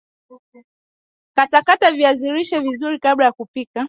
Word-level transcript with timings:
Katakata 1.35 1.91
viazi 1.91 2.31
lishe 2.31 2.59
vizuri 2.59 2.99
kabla 2.99 3.25
ya 3.25 3.31
kupika 3.31 3.79